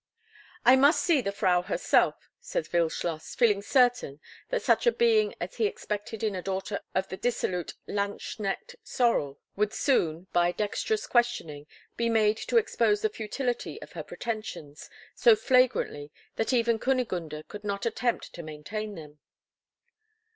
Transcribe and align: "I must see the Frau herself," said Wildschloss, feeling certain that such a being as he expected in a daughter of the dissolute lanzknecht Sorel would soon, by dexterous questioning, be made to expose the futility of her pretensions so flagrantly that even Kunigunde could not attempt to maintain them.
"I 0.65 0.75
must 0.75 1.03
see 1.03 1.21
the 1.21 1.31
Frau 1.31 1.61
herself," 1.61 2.27
said 2.39 2.67
Wildschloss, 2.73 3.35
feeling 3.35 3.61
certain 3.61 4.19
that 4.49 4.63
such 4.63 4.87
a 4.87 4.91
being 4.91 5.35
as 5.39 5.57
he 5.57 5.67
expected 5.67 6.23
in 6.23 6.33
a 6.33 6.41
daughter 6.41 6.79
of 6.95 7.09
the 7.09 7.17
dissolute 7.17 7.75
lanzknecht 7.87 8.77
Sorel 8.83 9.39
would 9.55 9.73
soon, 9.75 10.25
by 10.33 10.53
dexterous 10.53 11.05
questioning, 11.05 11.67
be 11.97 12.09
made 12.09 12.37
to 12.37 12.57
expose 12.57 13.03
the 13.03 13.09
futility 13.09 13.79
of 13.83 13.91
her 13.91 14.01
pretensions 14.01 14.89
so 15.13 15.35
flagrantly 15.35 16.11
that 16.35 16.51
even 16.51 16.79
Kunigunde 16.79 17.43
could 17.47 17.63
not 17.63 17.85
attempt 17.85 18.33
to 18.33 18.41
maintain 18.41 18.95
them. 18.95 19.19